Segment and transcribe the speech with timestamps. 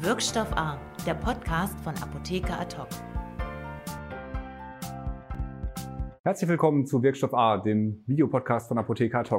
[0.00, 2.76] Wirkstoff A, der Podcast von Apotheker Ad
[6.22, 9.30] Herzlich willkommen zu Wirkstoff A, dem Videopodcast von Apotheker Ad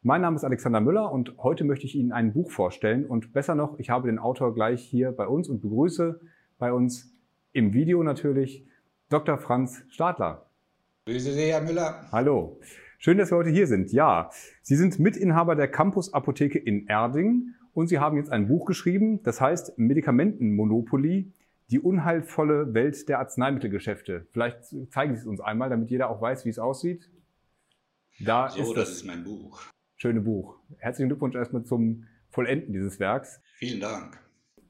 [0.00, 3.54] Mein Name ist Alexander Müller und heute möchte ich Ihnen ein Buch vorstellen und besser
[3.54, 6.18] noch, ich habe den Autor gleich hier bei uns und begrüße
[6.58, 7.14] bei uns
[7.52, 8.66] im Video natürlich
[9.10, 9.36] Dr.
[9.36, 10.46] Franz Stadler.
[11.04, 12.06] Grüße Sie, Herr Müller.
[12.10, 12.58] Hallo.
[12.96, 13.92] Schön, dass Sie heute hier sind.
[13.92, 14.30] Ja,
[14.62, 19.22] Sie sind Mitinhaber der Campus Apotheke in Erding und Sie haben jetzt ein Buch geschrieben,
[19.22, 21.32] das heißt Medikamentenmonopoly,
[21.70, 24.26] die unheilvolle Welt der Arzneimittelgeschäfte.
[24.32, 27.10] Vielleicht zeigen Sie es uns einmal, damit jeder auch weiß, wie es aussieht.
[28.20, 29.62] Da so, ist das, das ist mein Buch.
[29.96, 30.58] Schöne Buch.
[30.78, 33.40] Herzlichen Glückwunsch erstmal zum Vollenden dieses Werks.
[33.56, 34.20] Vielen Dank.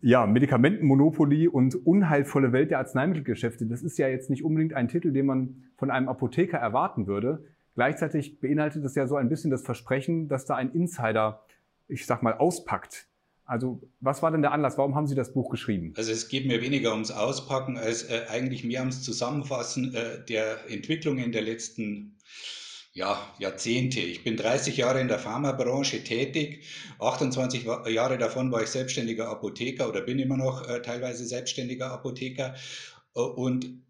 [0.00, 3.66] Ja, Medikamentenmonopoly und unheilvolle Welt der Arzneimittelgeschäfte.
[3.66, 7.44] Das ist ja jetzt nicht unbedingt ein Titel, den man von einem Apotheker erwarten würde.
[7.74, 11.42] Gleichzeitig beinhaltet es ja so ein bisschen das Versprechen, dass da ein Insider
[11.88, 13.06] ich sag mal, auspackt.
[13.46, 14.78] Also was war denn der Anlass?
[14.78, 15.92] Warum haben Sie das Buch geschrieben?
[15.96, 20.70] Also es geht mir weniger ums Auspacken als äh, eigentlich mehr ums Zusammenfassen äh, der
[20.70, 22.16] Entwicklungen der letzten
[22.94, 24.00] ja, Jahrzehnte.
[24.00, 26.64] Ich bin 30 Jahre in der Pharmabranche tätig.
[27.00, 32.54] 28 Jahre davon war ich selbstständiger Apotheker oder bin immer noch äh, teilweise selbstständiger Apotheker.
[33.14, 33.82] Äh, und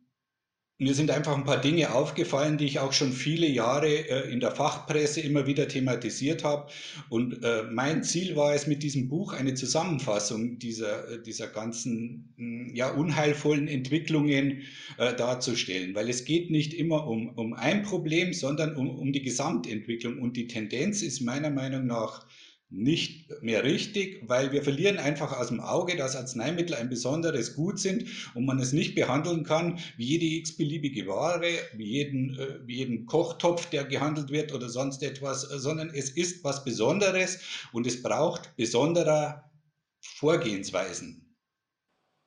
[0.78, 4.40] mir sind einfach ein paar Dinge aufgefallen, die ich auch schon viele Jahre äh, in
[4.40, 6.68] der Fachpresse immer wieder thematisiert habe.
[7.08, 12.34] Und äh, mein Ziel war es, mit diesem Buch eine Zusammenfassung dieser, äh, dieser ganzen
[12.36, 14.62] hm, ja, unheilvollen Entwicklungen
[14.98, 15.94] äh, darzustellen.
[15.94, 20.18] Weil es geht nicht immer um, um ein Problem, sondern um, um die Gesamtentwicklung.
[20.18, 22.26] Und die Tendenz ist meiner Meinung nach
[22.70, 27.78] nicht mehr richtig, weil wir verlieren einfach aus dem Auge, dass Arzneimittel ein besonderes Gut
[27.78, 32.76] sind und man es nicht behandeln kann wie jede x-beliebige Ware, wie jeden, äh, wie
[32.76, 38.02] jeden Kochtopf, der gehandelt wird oder sonst etwas, sondern es ist was Besonderes und es
[38.02, 39.50] braucht besonderer
[40.00, 41.20] Vorgehensweisen.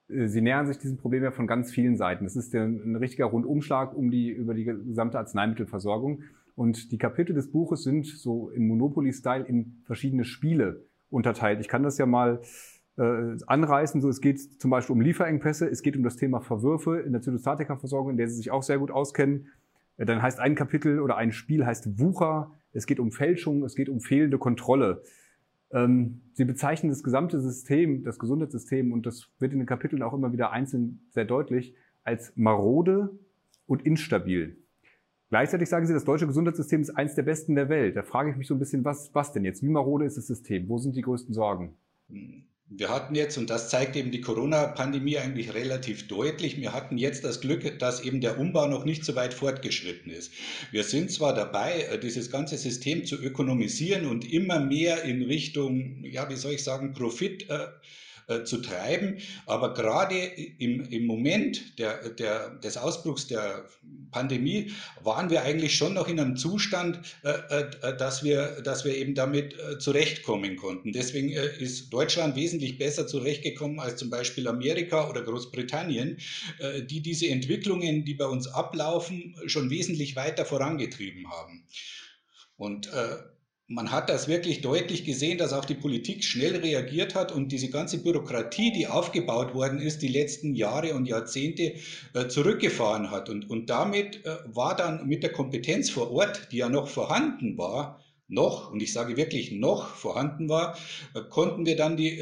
[0.10, 2.26] Sie nähern sich diesem Problem ja von ganz vielen Seiten.
[2.26, 6.24] Es ist ein richtiger Rundumschlag um die, über die gesamte Arzneimittelversorgung.
[6.58, 11.60] Und die Kapitel des Buches sind so im Monopoly-Style in verschiedene Spiele unterteilt.
[11.62, 12.42] Ich kann das ja mal
[12.98, 14.02] äh, anreißen.
[14.02, 17.22] So, es geht zum Beispiel um Lieferengpässe, es geht um das Thema Verwürfe in der
[17.22, 19.50] Zytostatika-Versorgung, in der Sie sich auch sehr gut auskennen.
[19.98, 22.52] Äh, dann heißt ein Kapitel oder ein Spiel heißt Wucher.
[22.74, 25.04] Es geht um Fälschung, es geht um fehlende Kontrolle.
[25.70, 30.14] Ähm, Sie bezeichnen das gesamte System, das Gesundheitssystem, und das wird in den Kapiteln auch
[30.16, 33.12] immer wieder einzeln sehr deutlich, als marode
[33.68, 34.58] und instabil.
[35.30, 37.96] Gleichzeitig sagen Sie, das deutsche Gesundheitssystem ist eines der besten der Welt.
[37.98, 39.62] Da frage ich mich so ein bisschen, was, was denn jetzt?
[39.62, 40.70] Wie marode ist das System?
[40.70, 41.76] Wo sind die größten Sorgen?
[42.70, 47.24] Wir hatten jetzt, und das zeigt eben die Corona-Pandemie eigentlich relativ deutlich, wir hatten jetzt
[47.24, 50.34] das Glück, dass eben der Umbau noch nicht so weit fortgeschritten ist.
[50.72, 56.04] Wir sind zwar dabei, äh, dieses ganze System zu ökonomisieren und immer mehr in Richtung,
[56.04, 57.68] ja, wie soll ich sagen, Profit äh,
[58.28, 59.20] äh, zu treiben.
[59.46, 63.66] Aber gerade im, im Moment der, der, des Ausbruchs der
[64.12, 68.98] Pandemie waren wir eigentlich schon noch in einem Zustand, äh, äh, dass, wir, dass wir
[68.98, 70.92] eben damit äh, zurechtkommen konnten.
[70.92, 76.18] Deswegen äh, ist Deutschland wesentlich besser zurechtgekommen als zum Beispiel Amerika oder Großbritannien,
[76.60, 81.66] äh, die diese Entwicklungen, die bei uns ablaufen, schon wesentlich weiter vorangetrieben haben.
[82.58, 82.90] Und
[83.68, 87.70] man hat das wirklich deutlich gesehen, dass auch die Politik schnell reagiert hat und diese
[87.70, 91.74] ganze Bürokratie, die aufgebaut worden ist, die letzten Jahre und Jahrzehnte
[92.14, 93.30] äh, zurückgefahren hat.
[93.30, 97.58] Und, und damit äh, war dann mit der Kompetenz vor Ort, die ja noch vorhanden
[97.58, 100.78] war, noch, und ich sage wirklich noch vorhanden war,
[101.14, 102.22] äh, konnten wir dann die,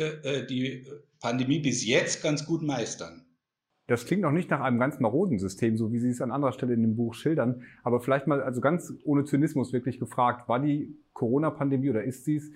[0.50, 0.83] die
[1.19, 3.25] Pandemie bis jetzt ganz gut meistern.
[3.88, 6.51] Das klingt noch nicht nach einem ganz maroden System, so wie Sie es an anderer
[6.51, 7.63] Stelle in dem Buch schildern.
[7.84, 12.38] Aber vielleicht mal, also ganz ohne Zynismus wirklich gefragt, war die Corona-Pandemie oder ist sie
[12.38, 12.51] es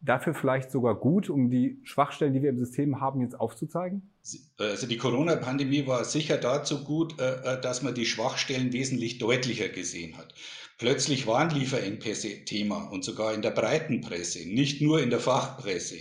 [0.00, 4.10] dafür vielleicht sogar gut, um die Schwachstellen, die wir im System haben, jetzt aufzuzeigen?
[4.58, 9.68] Also die Corona-Pandemie war sicher dazu gut, äh, äh, dass man die Schwachstellen wesentlich deutlicher
[9.68, 10.34] gesehen hat.
[10.78, 15.98] Plötzlich waren Lieferengpässe Thema und sogar in der breiten Presse, nicht nur in der Fachpresse.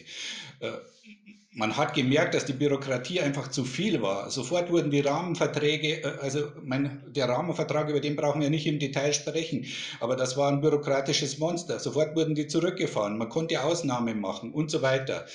[1.53, 4.29] Äh, man hat gemerkt, dass die Bürokratie einfach zu viel war.
[4.29, 8.79] Sofort wurden die Rahmenverträge, äh, also mein, der Rahmenvertrag, über den brauchen wir nicht im
[8.79, 9.65] Detail sprechen,
[9.99, 11.79] aber das war ein bürokratisches Monster.
[11.79, 15.25] Sofort wurden die zurückgefahren, man konnte Ausnahmen machen und so weiter.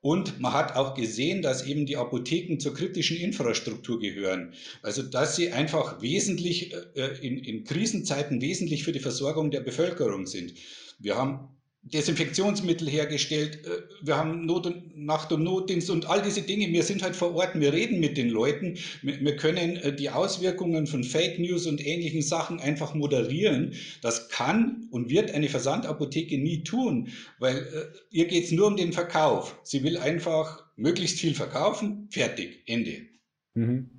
[0.00, 4.52] Und man hat auch gesehen, dass eben die Apotheken zur kritischen Infrastruktur gehören.
[4.82, 10.26] Also dass sie einfach wesentlich äh, in, in Krisenzeiten wesentlich für die Versorgung der Bevölkerung
[10.26, 10.52] sind.
[10.98, 11.48] Wir haben
[11.84, 16.68] Desinfektionsmittel hergestellt, äh, wir haben Not und Nacht- und Notdienst und all diese Dinge.
[16.68, 20.86] Wir sind halt vor Ort, wir reden mit den Leuten, wir können äh, die Auswirkungen
[20.86, 23.74] von Fake News und ähnlichen Sachen einfach moderieren.
[24.00, 27.08] Das kann und wird eine Versandapotheke nie tun,
[27.38, 29.58] weil äh, ihr geht es nur um den Verkauf.
[29.62, 33.02] Sie will einfach möglichst viel verkaufen, fertig, Ende.
[33.54, 33.90] Mhm.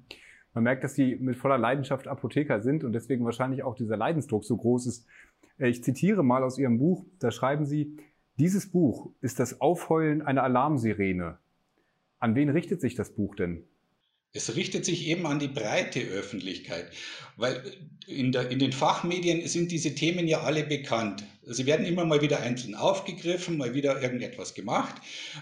[0.55, 4.45] Man merkt, dass Sie mit voller Leidenschaft Apotheker sind und deswegen wahrscheinlich auch dieser Leidensdruck
[4.45, 5.05] so groß ist,
[5.57, 7.98] ich zitiere mal aus Ihrem Buch, da schreiben Sie,
[8.38, 11.38] dieses Buch ist das Aufheulen einer Alarmsirene.
[12.19, 13.63] An wen richtet sich das Buch denn?
[14.35, 16.91] Es richtet sich eben an die breite Öffentlichkeit,
[17.37, 17.63] weil
[18.05, 21.23] in, der, in, den Fachmedien sind diese Themen ja alle bekannt.
[21.43, 24.95] Sie werden immer mal wieder einzeln aufgegriffen, mal wieder irgendetwas gemacht.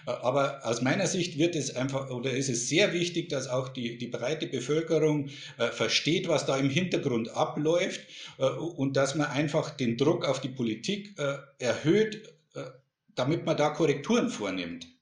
[0.06, 3.98] Aber aus meiner Sicht wird es einfach oder ist es sehr wichtig, dass auch die,
[3.98, 8.02] die breite Bevölkerung äh, versteht, was da im Hintergrund abläuft
[8.38, 12.22] äh, und dass man einfach den Druck auf die Politik äh, erhöht,
[12.54, 12.62] äh,
[13.16, 14.93] damit man da Korrekturen vornimmt.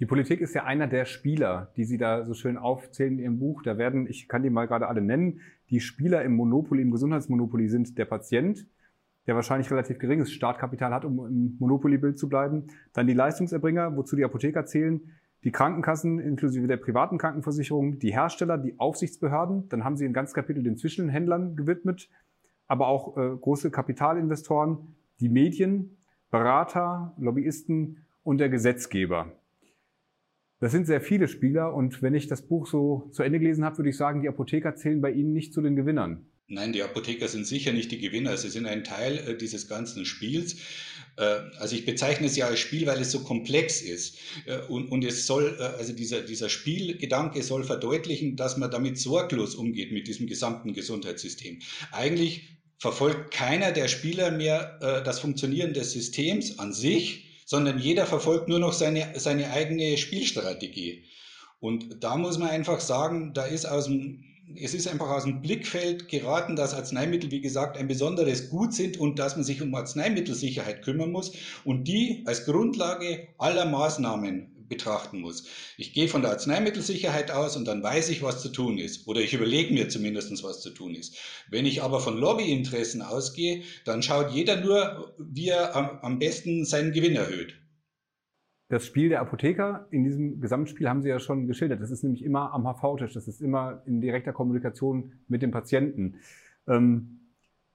[0.00, 3.38] Die Politik ist ja einer der Spieler, die Sie da so schön aufzählen in Ihrem
[3.38, 3.62] Buch.
[3.62, 7.68] Da werden, ich kann die mal gerade alle nennen, die Spieler im Monopoly, im Gesundheitsmonopoly
[7.68, 8.66] sind der Patient,
[9.26, 12.68] der wahrscheinlich relativ geringes Startkapital hat, um im Monopoly-Bild zu bleiben.
[12.94, 15.02] Dann die Leistungserbringer, wozu die Apotheker zählen,
[15.44, 19.68] die Krankenkassen inklusive der privaten Krankenversicherung, die Hersteller, die Aufsichtsbehörden.
[19.68, 22.08] Dann haben Sie ein ganzes Kapitel den Zwischenhändlern gewidmet,
[22.66, 24.78] aber auch äh, große Kapitalinvestoren,
[25.20, 25.98] die Medien,
[26.30, 29.32] Berater, Lobbyisten und der Gesetzgeber.
[30.60, 33.78] Das sind sehr viele Spieler und wenn ich das Buch so zu Ende gelesen habe,
[33.78, 36.26] würde ich sagen, die Apotheker zählen bei Ihnen nicht zu den Gewinnern.
[36.48, 38.36] Nein, die Apotheker sind sicher nicht die Gewinner.
[38.36, 40.56] Sie sind ein Teil äh, dieses ganzen Spiels.
[41.16, 41.22] Äh,
[41.58, 44.18] also ich bezeichne es ja als Spiel, weil es so komplex ist.
[44.46, 48.98] Äh, und, und es soll, äh, also dieser, dieser Spielgedanke soll verdeutlichen, dass man damit
[48.98, 51.60] sorglos umgeht mit diesem gesamten Gesundheitssystem.
[51.92, 52.48] Eigentlich
[52.78, 58.48] verfolgt keiner der Spieler mehr äh, das Funktionieren des Systems an sich, sondern jeder verfolgt
[58.48, 61.02] nur noch seine, seine eigene Spielstrategie.
[61.58, 64.22] Und da muss man einfach sagen, da ist aus dem,
[64.54, 69.00] es ist einfach aus dem Blickfeld geraten, dass Arzneimittel, wie gesagt, ein besonderes Gut sind
[69.00, 71.32] und dass man sich um Arzneimittelsicherheit kümmern muss
[71.64, 75.46] und die als Grundlage aller Maßnahmen betrachten muss.
[75.76, 79.06] Ich gehe von der Arzneimittelsicherheit aus und dann weiß ich, was zu tun ist.
[79.06, 81.18] Oder ich überlege mir zumindest, was zu tun ist.
[81.50, 86.92] Wenn ich aber von Lobbyinteressen ausgehe, dann schaut jeder nur, wie er am, besten seinen
[86.92, 87.56] Gewinn erhöht.
[88.68, 91.82] Das Spiel der Apotheker in diesem Gesamtspiel haben Sie ja schon geschildert.
[91.82, 96.20] Das ist nämlich immer am HV-Tisch, das ist immer in direkter Kommunikation mit dem Patienten.
[96.68, 97.19] Ähm,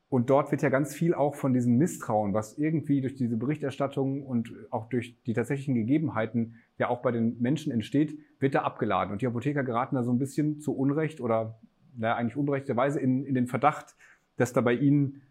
[0.10, 4.24] und dort wird ja ganz viel auch von diesem Misstrauen, was irgendwie durch diese Berichterstattung
[4.24, 9.12] und auch durch die tatsächlichen Gegebenheiten ja auch bei den Menschen entsteht, wird da abgeladen.
[9.12, 11.60] Und die Apotheker geraten da so ein bisschen zu Unrecht oder
[11.98, 13.96] naja, eigentlich unberechterweise in, in den Verdacht,
[14.38, 15.22] dass da bei ihnen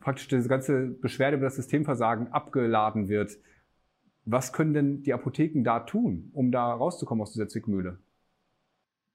[0.00, 3.38] praktisch diese ganze Beschwerde über das Systemversagen abgeladen wird.
[4.24, 7.98] Was können denn die Apotheken da tun, um da rauszukommen aus dieser Zwickmühle?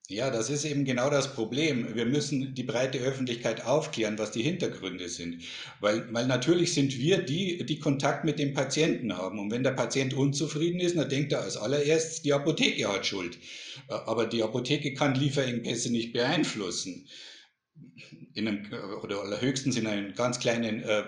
[0.10, 1.96] Ja, das ist eben genau das Problem.
[1.96, 5.44] Wir müssen die breite Öffentlichkeit aufklären, was die Hintergründe sind.
[5.80, 9.40] Weil, weil natürlich sind wir die, die Kontakt mit dem Patienten haben.
[9.40, 13.38] Und wenn der Patient unzufrieden ist, dann denkt er als allererstes, die Apotheke hat Schuld.
[13.88, 17.08] Äh, aber die Apotheke kann Lieferengpässe nicht beeinflussen.
[18.34, 18.68] In einem,
[19.04, 21.04] oder höchstens in einem ganz kleinen äh,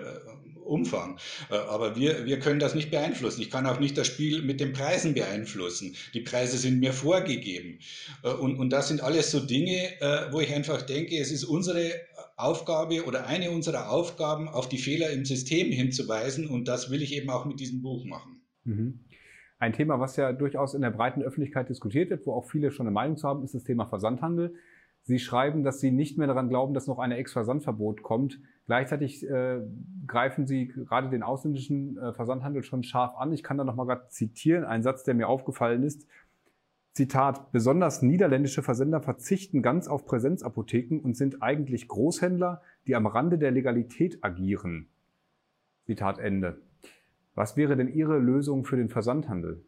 [0.66, 1.18] Umfang.
[1.50, 3.42] Äh, aber wir, wir können das nicht beeinflussen.
[3.42, 5.96] Ich kann auch nicht das Spiel mit den Preisen beeinflussen.
[6.14, 7.80] Die Preise sind mir vorgegeben.
[8.24, 11.44] Äh, und, und das sind alles so Dinge, äh, wo ich einfach denke, es ist
[11.44, 11.92] unsere
[12.38, 16.48] Aufgabe oder eine unserer Aufgaben, auf die Fehler im System hinzuweisen.
[16.48, 18.42] Und das will ich eben auch mit diesem Buch machen.
[18.64, 19.00] Mhm.
[19.58, 22.88] Ein Thema, was ja durchaus in der breiten Öffentlichkeit diskutiert wird, wo auch viele schon
[22.88, 24.54] eine Meinung zu haben, ist das Thema Versandhandel.
[25.06, 28.40] Sie schreiben, dass Sie nicht mehr daran glauben, dass noch ein Ex-Versandverbot kommt.
[28.66, 29.62] Gleichzeitig äh,
[30.08, 33.32] greifen Sie gerade den ausländischen äh, Versandhandel schon scharf an.
[33.32, 36.08] Ich kann da nochmal gerade zitieren, einen Satz, der mir aufgefallen ist.
[36.94, 43.38] Zitat, besonders niederländische Versender verzichten ganz auf Präsenzapotheken und sind eigentlich Großhändler, die am Rande
[43.38, 44.88] der Legalität agieren.
[45.86, 46.58] Zitat Ende.
[47.36, 49.64] Was wäre denn Ihre Lösung für den Versandhandel?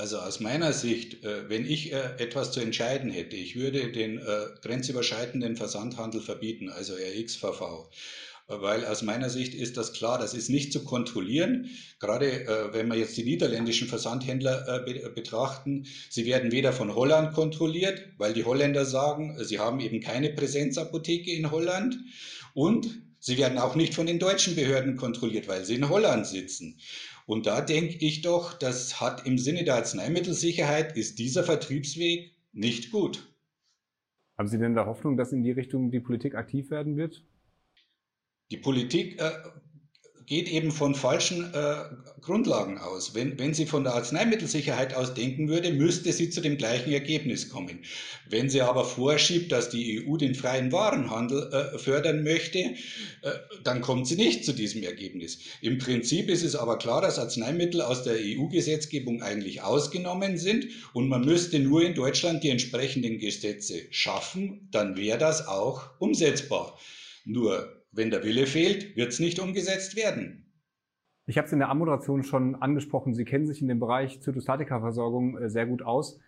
[0.00, 4.16] Also aus meiner Sicht, äh, wenn ich äh, etwas zu entscheiden hätte, ich würde den
[4.16, 4.22] äh,
[4.62, 7.90] grenzüberschreitenden Versandhandel verbieten, also RXVV.
[8.46, 11.70] Weil aus meiner Sicht ist das klar, das ist nicht zu kontrollieren.
[12.00, 18.34] Gerade wenn wir jetzt die niederländischen Versandhändler betrachten, sie werden weder von Holland kontrolliert, weil
[18.34, 21.96] die Holländer sagen, sie haben eben keine Präsenzapotheke in Holland.
[22.52, 22.88] Und
[23.20, 26.80] sie werden auch nicht von den deutschen Behörden kontrolliert, weil sie in Holland sitzen.
[27.30, 32.90] Und da denke ich doch, das hat im Sinne der Arzneimittelsicherheit ist dieser Vertriebsweg nicht
[32.90, 33.32] gut.
[34.36, 37.24] Haben Sie denn da Hoffnung, dass in die Richtung die Politik aktiv werden wird?
[38.50, 39.30] Die Politik äh,
[40.30, 41.74] geht eben von falschen äh,
[42.20, 43.16] Grundlagen aus.
[43.16, 47.48] Wenn, wenn sie von der Arzneimittelsicherheit aus denken würde, müsste sie zu dem gleichen Ergebnis
[47.48, 47.80] kommen.
[48.28, 52.74] Wenn sie aber vorschiebt, dass die EU den freien Warenhandel äh, fördern möchte, äh,
[53.64, 55.40] dann kommt sie nicht zu diesem Ergebnis.
[55.62, 61.08] Im Prinzip ist es aber klar, dass Arzneimittel aus der EU-Gesetzgebung eigentlich ausgenommen sind und
[61.08, 66.78] man müsste nur in Deutschland die entsprechenden Gesetze schaffen, dann wäre das auch umsetzbar.
[67.24, 70.46] Nur wenn der Wille fehlt, wird es nicht umgesetzt werden.
[71.26, 73.14] Ich habe es in der Ammoderation schon angesprochen.
[73.14, 76.18] Sie kennen sich in dem Bereich Zytostatika-Versorgung äh, sehr gut aus,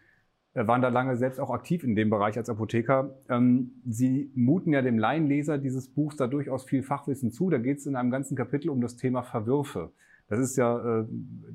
[0.55, 3.19] äh, waren da lange selbst auch aktiv in dem Bereich als Apotheker.
[3.29, 7.51] Ähm, Sie muten ja dem Laienleser dieses Buchs da durchaus viel Fachwissen zu.
[7.51, 9.93] Da geht es in einem ganzen Kapitel um das Thema Verwürfe.
[10.29, 11.07] Das ist ja äh,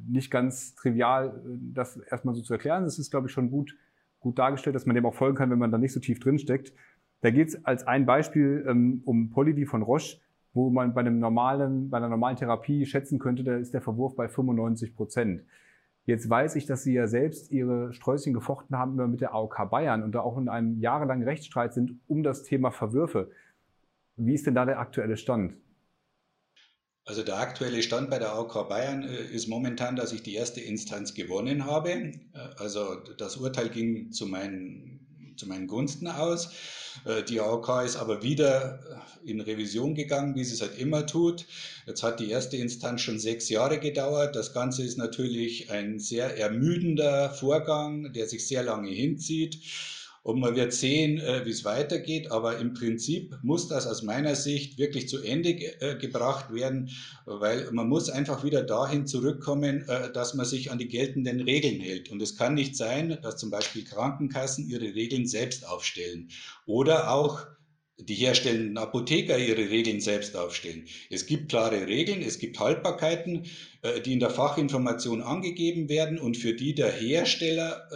[0.07, 1.41] nicht ganz trivial,
[1.73, 2.83] das erstmal so zu erklären.
[2.83, 3.75] Das ist, glaube ich, schon gut,
[4.19, 6.37] gut dargestellt, dass man dem auch folgen kann, wenn man da nicht so tief drin
[6.37, 6.73] steckt.
[7.21, 10.17] Da geht es als ein Beispiel ähm, um Polyvi von Roche,
[10.53, 14.15] wo man bei, einem normalen, bei einer normalen Therapie schätzen könnte, da ist der Verwurf
[14.15, 15.43] bei 95 Prozent.
[16.05, 19.69] Jetzt weiß ich, dass Sie ja selbst Ihre Sträußchen gefochten haben immer mit der AOK
[19.69, 23.29] Bayern und da auch in einem jahrelangen Rechtsstreit sind um das Thema Verwürfe.
[24.15, 25.53] Wie ist denn da der aktuelle Stand?
[27.07, 30.59] Also der aktuelle Stand bei der AOK Bayern äh, ist momentan, dass ich die erste
[30.59, 31.89] Instanz gewonnen habe.
[31.89, 32.13] Äh,
[32.57, 35.06] also das Urteil ging zu meinen,
[35.37, 36.49] zu meinen Gunsten aus.
[37.05, 38.79] Äh, die AOK ist aber wieder
[39.25, 41.45] äh, in Revision gegangen, wie sie es halt immer tut.
[41.85, 44.35] Jetzt hat die erste Instanz schon sechs Jahre gedauert.
[44.35, 49.59] Das Ganze ist natürlich ein sehr ermüdender Vorgang, der sich sehr lange hinzieht.
[50.27, 52.33] Und man wird sehen, äh, wie es weitergeht.
[52.33, 56.89] Aber im Prinzip muss das aus meiner Sicht wirklich zu Ende äh, gebracht werden,
[57.23, 61.79] weil man muss einfach wieder dahin zurückkommen, äh, dass man sich an die geltenden Regeln
[61.79, 62.11] hält.
[62.11, 66.27] Und es kann nicht sein, dass zum Beispiel Krankenkassen ihre Regeln selbst aufstellen
[66.65, 67.47] oder auch
[67.97, 70.87] die herstellenden Apotheker ihre Regeln selbst aufstellen.
[71.09, 73.45] Es gibt klare Regeln, es gibt Haltbarkeiten,
[74.05, 77.87] die in der Fachinformation angegeben werden und für die der Hersteller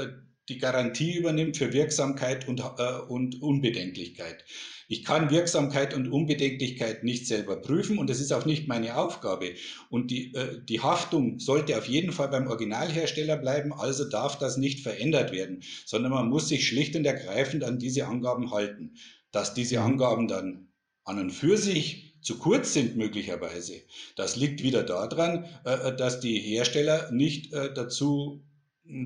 [0.49, 4.43] die Garantie übernimmt für Wirksamkeit und, äh, und Unbedenklichkeit.
[4.87, 9.53] Ich kann Wirksamkeit und Unbedenklichkeit nicht selber prüfen und das ist auch nicht meine Aufgabe.
[9.89, 14.57] Und die, äh, die Haftung sollte auf jeden Fall beim Originalhersteller bleiben, also darf das
[14.57, 18.95] nicht verändert werden, sondern man muss sich schlicht und ergreifend an diese Angaben halten.
[19.31, 19.85] Dass diese mhm.
[19.85, 20.67] Angaben dann
[21.05, 23.81] an und für sich zu kurz sind möglicherweise,
[24.15, 28.43] das liegt wieder daran, äh, dass die Hersteller nicht äh, dazu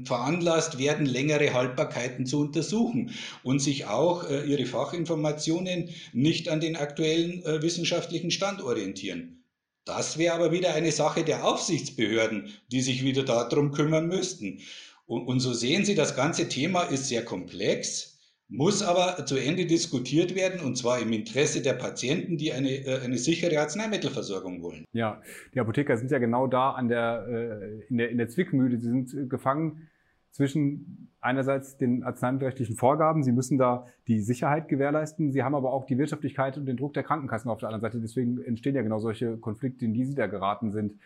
[0.05, 3.11] veranlasst werden, längere Haltbarkeiten zu untersuchen
[3.43, 9.43] und sich auch äh, ihre Fachinformationen nicht an den aktuellen äh, wissenschaftlichen Stand orientieren.
[9.85, 14.61] Das wäre aber wieder eine Sache der Aufsichtsbehörden, die sich wieder darum kümmern müssten.
[15.05, 18.14] Und, und so sehen Sie, das ganze Thema ist sehr komplex
[18.47, 23.01] muss aber zu Ende diskutiert werden und zwar im Interesse der Patienten, die eine, äh,
[23.03, 24.85] eine sichere Arzneimittelversorgung wollen.
[24.93, 25.21] Ja,
[25.53, 28.77] die Apotheker sind ja genau da an der, äh, in, der, in der Zwickmühle.
[28.77, 29.87] Sie sind äh, gefangen
[30.31, 35.85] zwischen einerseits den arzneimittelrechtlichen Vorgaben, sie müssen da die Sicherheit gewährleisten, sie haben aber auch
[35.85, 37.99] die Wirtschaftlichkeit und den Druck der Krankenkassen auf der anderen Seite.
[37.99, 40.99] Deswegen entstehen ja genau solche Konflikte, in die sie da geraten sind.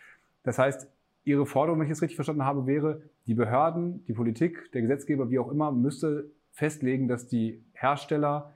[0.44, 0.88] Das heißt,
[1.26, 5.30] Ihre Forderung, wenn ich es richtig verstanden habe, wäre, die Behörden, die Politik, der Gesetzgeber,
[5.30, 8.54] wie auch immer, müsste festlegen, dass die Hersteller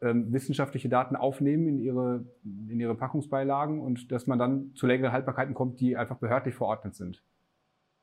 [0.00, 5.12] ähm, wissenschaftliche Daten aufnehmen in ihre, in ihre Packungsbeilagen und dass man dann zu längeren
[5.12, 7.22] Haltbarkeiten kommt, die einfach behördlich verordnet sind.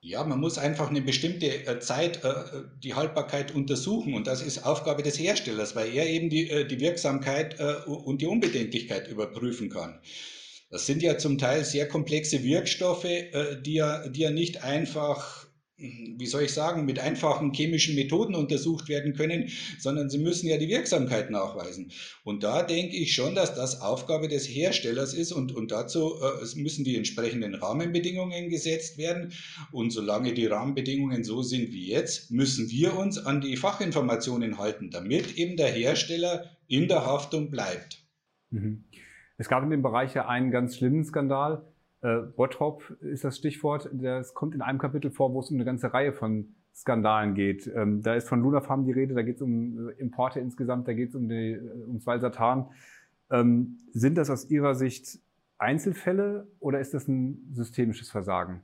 [0.03, 2.33] Ja, man muss einfach eine bestimmte äh, Zeit äh,
[2.83, 6.79] die Haltbarkeit untersuchen und das ist Aufgabe des Herstellers, weil er eben die, äh, die
[6.79, 10.00] Wirksamkeit und die Unbedenklichkeit überprüfen kann.
[10.71, 13.05] Das sind ja zum Teil sehr komplexe Wirkstoffe,
[13.65, 15.45] die ja, die ja nicht einfach
[15.81, 20.57] wie soll ich sagen, mit einfachen chemischen Methoden untersucht werden können, sondern sie müssen ja
[20.57, 21.91] die Wirksamkeit nachweisen.
[22.23, 26.59] Und da denke ich schon, dass das Aufgabe des Herstellers ist und, und dazu äh,
[26.59, 29.33] müssen die entsprechenden Rahmenbedingungen gesetzt werden.
[29.71, 34.91] Und solange die Rahmenbedingungen so sind wie jetzt, müssen wir uns an die Fachinformationen halten,
[34.91, 38.05] damit eben der Hersteller in der Haftung bleibt.
[38.51, 38.85] Mhm.
[39.38, 41.65] Es gab in dem Bereich ja einen ganz schlimmen Skandal
[42.01, 43.89] äh, Bottrop ist das Stichwort.
[43.93, 47.72] Das kommt in einem Kapitel vor, wo es um eine ganze Reihe von Skandalen geht.
[47.75, 50.93] Ähm, da ist von Lunafarm die Rede, da geht es um äh, Importe insgesamt, da
[50.93, 52.70] geht es um die, äh, ums Valsatan.
[53.29, 55.20] Ähm, sind das aus Ihrer Sicht
[55.58, 58.63] Einzelfälle oder ist das ein systemisches Versagen?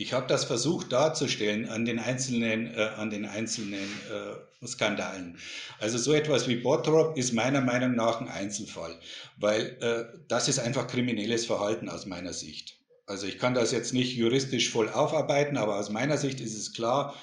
[0.00, 5.38] Ich habe das versucht darzustellen an den einzelnen, äh, an den einzelnen äh, Skandalen.
[5.80, 8.98] Also so etwas wie Bottrop ist meiner Meinung nach ein Einzelfall,
[9.38, 12.78] weil äh, das ist einfach kriminelles Verhalten aus meiner Sicht.
[13.06, 16.74] Also ich kann das jetzt nicht juristisch voll aufarbeiten, aber aus meiner Sicht ist es
[16.74, 17.16] klar,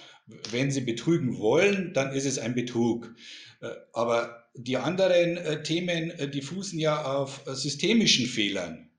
[0.51, 3.15] wenn Sie betrügen wollen, dann ist es ein Betrug.
[3.61, 8.89] Äh, aber die anderen äh, Themen, äh, die fußen ja auf systemischen Fehlern.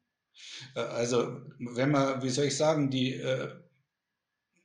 [0.74, 3.18] Also wenn man, wie soll ich sagen, die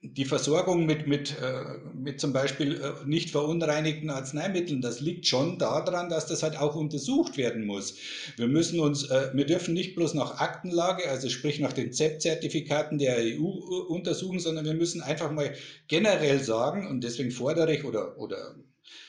[0.03, 5.59] die Versorgung mit, mit, äh, mit zum Beispiel äh, nicht verunreinigten Arzneimitteln, das liegt schon
[5.59, 7.95] daran, dass das halt auch untersucht werden muss.
[8.35, 12.97] Wir müssen uns, äh, wir dürfen nicht bloß nach Aktenlage, also sprich nach den ZEP-Zertifikaten
[12.97, 13.45] der EU
[13.89, 15.53] untersuchen, sondern wir müssen einfach mal
[15.87, 18.55] generell sagen, und deswegen fordere ich oder, oder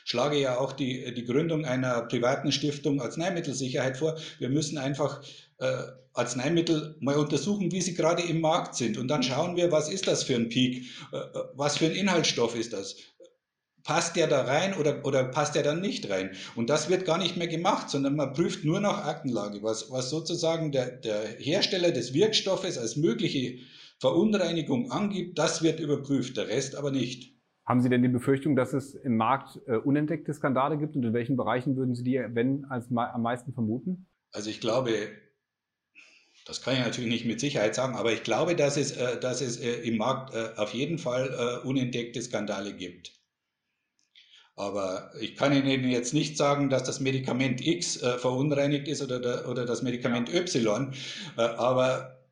[0.04, 4.18] schlage ja auch die, die Gründung einer privaten Stiftung Arzneimittelsicherheit vor.
[4.38, 5.22] Wir müssen einfach
[6.14, 8.98] Arzneimittel mal untersuchen, wie sie gerade im Markt sind.
[8.98, 10.84] Und dann schauen wir, was ist das für ein Peak?
[11.12, 12.96] Äh, äh, was für ein Inhaltsstoff ist das?
[13.84, 16.30] Passt der da rein oder, oder passt der dann nicht rein?
[16.54, 20.08] Und das wird gar nicht mehr gemacht, sondern man prüft nur nach Aktenlage, was, was
[20.08, 23.58] sozusagen der, der Hersteller des Wirkstoffes als mögliche
[23.98, 27.36] Verunreinigung angibt, das wird überprüft, der Rest aber nicht.
[27.66, 31.12] Haben Sie denn die Befürchtung, dass es im Markt äh, unentdeckte Skandale gibt und in
[31.12, 34.08] welchen Bereichen würden Sie die, wenn, als am meisten vermuten?
[34.32, 34.90] Also ich glaube,
[36.44, 39.40] das kann ich natürlich nicht mit Sicherheit sagen, aber ich glaube, dass es, äh, dass
[39.40, 43.12] es äh, im Markt äh, auf jeden Fall unentdeckte Skandale gibt.
[44.54, 49.64] Aber ich kann Ihnen jetzt nicht sagen, dass das Medikament X verunreinigt ist oder, oder
[49.64, 50.92] das Medikament Y,
[51.36, 52.28] aber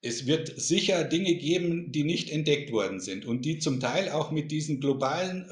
[0.00, 4.30] es wird sicher Dinge geben, die nicht entdeckt worden sind und die zum Teil auch
[4.30, 5.44] mit diesen globalen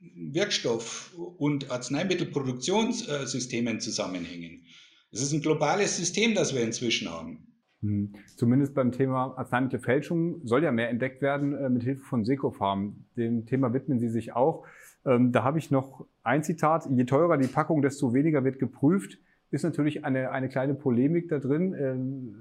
[0.00, 4.64] Wirkstoff- und Arzneimittelproduktionssystemen zusammenhängen.
[5.12, 7.46] Es ist ein globales System, das wir inzwischen haben.
[7.82, 8.12] Hm.
[8.36, 13.04] Zumindest beim Thema Arzneimittelfälschung soll ja mehr entdeckt werden äh, mit Hilfe von Secofarm.
[13.16, 14.66] Dem Thema widmen Sie sich auch.
[15.04, 16.86] Ähm, da habe ich noch ein Zitat.
[16.90, 19.18] Je teurer die Packung, desto weniger wird geprüft.
[19.50, 21.74] Ist natürlich eine, eine kleine Polemik da drin.
[21.74, 22.34] Ähm,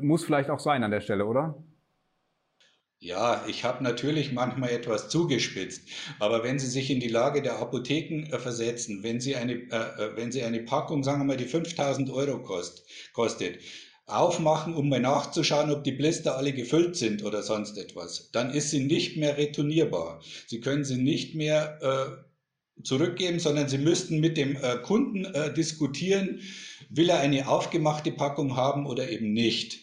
[0.00, 1.62] muss vielleicht auch sein an der Stelle, oder?
[2.98, 5.82] Ja, ich habe natürlich manchmal etwas zugespitzt,
[6.18, 9.66] aber wenn Sie sich in die Lage der Apotheken äh, versetzen, wenn Sie, eine, äh,
[9.66, 13.58] äh wenn Sie eine Packung, sagen wir mal, die 5000 Euro kost, kostet,
[14.06, 18.70] aufmachen, um mal nachzuschauen, ob die Blister alle gefüllt sind oder sonst etwas, dann ist
[18.70, 20.22] sie nicht mehr retournierbar.
[20.46, 26.40] Sie können sie nicht mehr äh, zurückgeben, sondern Sie müssten mit dem äh, Kunden diskutieren,
[26.88, 29.80] will er eine aufgemachte Packung haben oder eben nicht.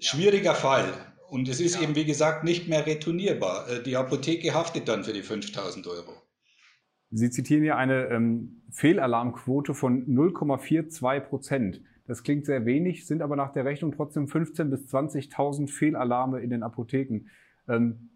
[0.00, 1.11] Schwieriger Fall.
[1.32, 1.82] Und es ist ja.
[1.84, 3.66] eben, wie gesagt, nicht mehr retournierbar.
[3.66, 6.12] Äh, die Apotheke haftet dann für die 5000 Euro.
[7.10, 11.80] Sie zitieren ja eine ähm, Fehlalarmquote von 0,42 Prozent.
[12.06, 16.50] Das klingt sehr wenig, sind aber nach der Rechnung trotzdem 15.000 bis 20.000 Fehlalarme in
[16.50, 17.22] den Apotheken.
[17.66, 18.10] Ähm,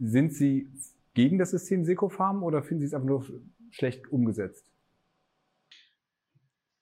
[0.00, 0.72] sind Sie
[1.14, 3.26] gegen das System Secofarm oder finden Sie es einfach nur
[3.70, 4.69] schlecht umgesetzt?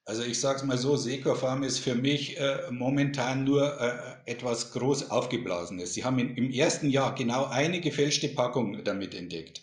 [0.09, 4.73] Also ich sage es mal so, Sekorfarm ist für mich äh, momentan nur äh, etwas
[4.73, 5.93] groß aufgeblasenes.
[5.93, 9.61] Sie haben in, im ersten Jahr genau eine gefälschte Packung damit entdeckt.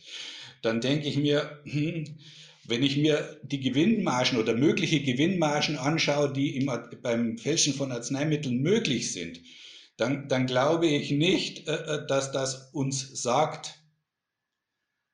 [0.61, 2.19] Dann denke ich mir, hm,
[2.63, 8.61] wenn ich mir die Gewinnmargen oder mögliche Gewinnmargen anschaue, die im, beim Fälschen von Arzneimitteln
[8.61, 9.41] möglich sind,
[9.97, 13.79] dann, dann glaube ich nicht, äh, äh dass das uns sagt,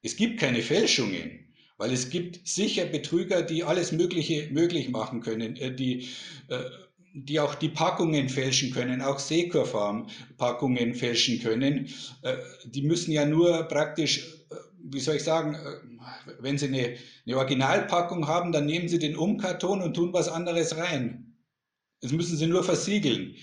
[0.02, 1.41] es gibt keine Fälschungen.
[1.82, 6.10] Weil es gibt sicher Betrüger, die alles Mögliche möglich machen können, äh, die,
[6.48, 6.60] äh,
[7.16, 11.90] die auch die Packungen fälschen können, auch Sekorfarm-Packungen fälschen können.
[12.22, 14.46] Äh, die müssen ja nur praktisch,
[14.84, 15.58] wie soll ich sagen,
[16.40, 20.78] wenn sie eine, eine Originalpackung haben, dann nehmen sie den Umkarton und tun was anderes
[20.78, 21.36] rein.
[22.02, 23.38] Das müssen sie nur versiegeln.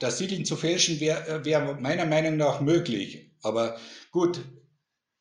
[0.00, 3.30] Das Siegeln zu fälschen wäre wär meiner Meinung nach möglich.
[3.40, 3.78] Aber
[4.10, 4.40] gut,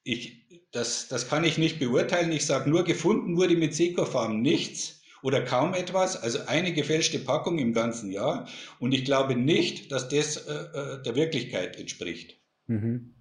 [0.03, 0.42] ich,
[0.73, 2.31] das, das kann ich nicht beurteilen.
[2.31, 7.59] Ich sage nur, gefunden wurde mit Secofarm nichts oder kaum etwas, also eine gefälschte Packung
[7.59, 8.47] im ganzen Jahr.
[8.79, 12.41] Und ich glaube nicht, dass das äh, äh, der Wirklichkeit entspricht.
[12.67, 13.13] Mhm.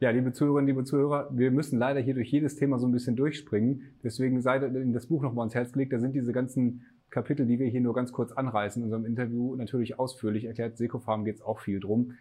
[0.00, 3.14] Ja, liebe Zuhörerinnen, liebe Zuhörer, wir müssen leider hier durch jedes Thema so ein bisschen
[3.14, 3.94] durchspringen.
[4.02, 5.92] Deswegen sei in das Buch nochmal ans Herz gelegt.
[5.92, 9.54] Da sind diese ganzen Kapitel, die wir hier nur ganz kurz anreißen in unserem Interview,
[9.54, 10.76] natürlich ausführlich erklärt.
[10.76, 12.14] Secofarm geht es auch viel drum.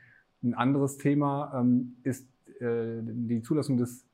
[0.43, 2.27] Ein anderes Thema ähm, ist
[2.59, 4.05] äh, die Zulassung des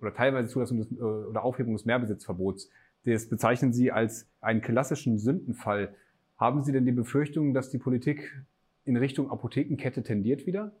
[0.00, 2.70] oder teilweise Zulassung des, äh, oder Aufhebung des Mehrbesitzverbots.
[3.04, 5.94] Das bezeichnen Sie als einen klassischen Sündenfall.
[6.36, 8.44] Haben Sie denn die Befürchtung, dass die Politik
[8.84, 10.72] in Richtung Apothekenkette tendiert wieder?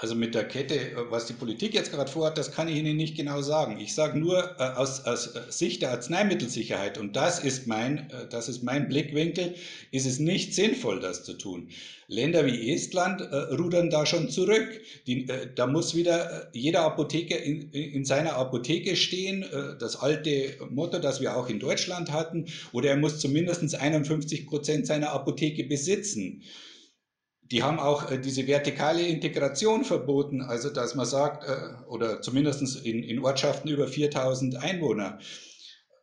[0.00, 2.96] Also mit der Kette, äh, was die Politik jetzt gerade vorhat, das kann ich Ihnen
[2.96, 3.80] nicht genau sagen.
[3.80, 8.28] Ich sage nur äh, aus, aus, äh, Sicht der Arzneimittelsicherheit, und das ist, mein, äh,
[8.30, 9.56] das ist mein Blickwinkel,
[9.90, 11.70] ist es nicht sinnvoll, das zu tun.
[12.06, 14.68] Länder wie Estland äh, rudern da schon zurück.
[15.08, 19.44] Die, äh, da muss wieder jeder Apotheker in, in seiner Apotheke stehen,
[19.80, 24.86] das alte Motto, das wir auch in Deutschland hatten, oder er muss zumindest 51 Prozent
[24.86, 26.44] seiner Apotheke besitzen.
[27.50, 32.84] Die haben auch äh, diese vertikale Integration verboten, also dass man sagt, äh, oder zumindest
[32.84, 35.18] in, in Ortschaften über 4000 Einwohner,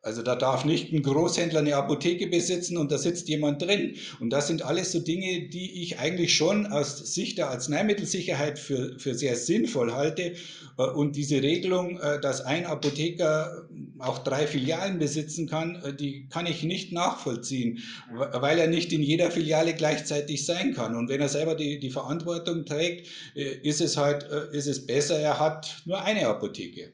[0.05, 3.95] Also da darf nicht ein Großhändler eine Apotheke besitzen und da sitzt jemand drin.
[4.19, 8.99] Und das sind alles so Dinge, die ich eigentlich schon aus Sicht der Arzneimittelsicherheit für,
[8.99, 10.33] für sehr sinnvoll halte.
[10.77, 16.27] Äh, und diese Regelung, äh, dass ein Apotheker auch drei Filialen besitzen kann, äh, die
[16.29, 17.79] kann ich nicht nachvollziehen,
[18.13, 20.95] weil er nicht in jeder Filiale gleichzeitig sein kann.
[20.95, 25.39] Und wenn er selber die, die Verantwortung trägt, ist es halt, ist es besser, er
[25.39, 26.93] hat nur eine Apotheke.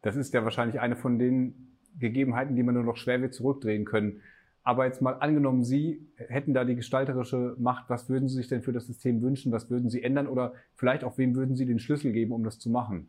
[0.00, 1.65] Das ist ja wahrscheinlich eine von den
[1.98, 4.20] Gegebenheiten, die man nur noch schwer wird zurückdrehen können.
[4.62, 8.62] Aber jetzt mal angenommen, Sie hätten da die gestalterische Macht, was würden Sie sich denn
[8.62, 9.52] für das System wünschen?
[9.52, 10.26] Was würden Sie ändern?
[10.26, 13.08] Oder vielleicht auch wem würden Sie den Schlüssel geben, um das zu machen?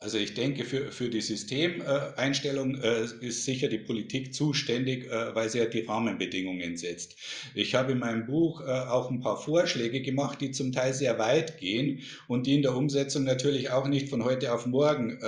[0.00, 5.48] Also ich denke, für, für die Systemeinstellung äh, ist sicher die Politik zuständig, äh, weil
[5.48, 7.16] sie ja die Rahmenbedingungen setzt.
[7.54, 11.18] Ich habe in meinem Buch äh, auch ein paar Vorschläge gemacht, die zum Teil sehr
[11.18, 15.18] weit gehen und die in der Umsetzung natürlich auch nicht von heute auf morgen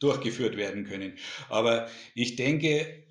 [0.00, 1.14] durchgeführt werden können.
[1.48, 3.04] Aber ich denke,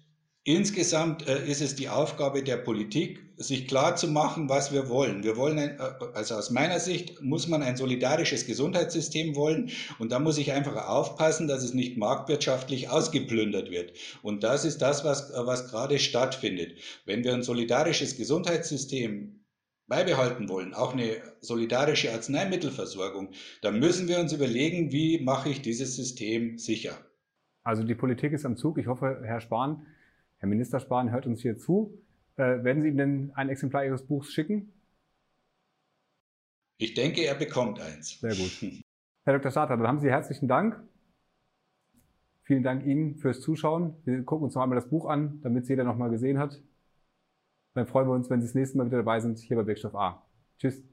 [0.43, 5.23] insgesamt äh, ist es die Aufgabe der Politik, sich klar zu machen, was wir wollen.
[5.23, 10.11] Wir wollen, ein, äh, also aus meiner Sicht muss man ein solidarisches Gesundheitssystem wollen und
[10.11, 13.93] da muss ich einfach aufpassen, dass es nicht marktwirtschaftlich ausgeplündert wird.
[14.23, 16.77] Und das ist das, was, was gerade stattfindet.
[17.05, 19.38] Wenn wir ein solidarisches Gesundheitssystem
[19.89, 25.95] beibehalten wollen, auch eine solidarische Arzneimittelversorgung, dann müssen wir uns überlegen, wie mache ich dieses
[25.95, 26.93] System sicher.
[27.63, 28.77] Also die Politik ist am Zug.
[28.77, 29.85] Ich hoffe, Herr Spahn,
[30.37, 32.01] Herr Minister Spahn hört uns hier zu.
[32.37, 34.71] Äh, werden Sie ihm denn ein Exemplar Ihres Buchs schicken?
[36.77, 38.19] Ich denke, er bekommt eins.
[38.21, 38.61] Sehr gut.
[39.25, 39.51] Herr Dr.
[39.51, 40.81] Starter, dann haben Sie herzlichen Dank.
[42.43, 43.95] Vielen Dank Ihnen fürs Zuschauen.
[44.05, 46.61] Wir gucken uns noch einmal das Buch an, damit es jeder noch mal gesehen hat.
[47.73, 49.95] Dann freuen wir uns, wenn Sie das nächste Mal wieder dabei sind, hier bei Wirkstoff
[49.95, 50.25] A.
[50.57, 50.83] Tschüss.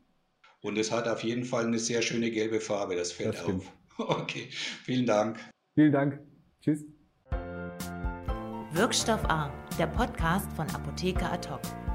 [0.61, 3.73] Und es hat auf jeden Fall eine sehr schöne gelbe Farbe, das fällt das auf.
[3.99, 5.39] Okay, vielen Dank.
[5.75, 6.21] Vielen Dank.
[6.61, 6.85] Tschüss.
[8.73, 11.86] Wirkstoff A, der Podcast von Apotheker Ad hoc.